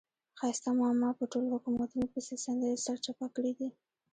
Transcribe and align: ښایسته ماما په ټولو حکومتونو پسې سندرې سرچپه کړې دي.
ښایسته 0.39 0.69
ماما 0.81 1.09
په 1.19 1.23
ټولو 1.31 1.47
حکومتونو 1.55 2.05
پسې 2.13 2.35
سندرې 2.45 2.83
سرچپه 2.85 3.25
کړې 3.35 3.51
دي. 3.59 3.69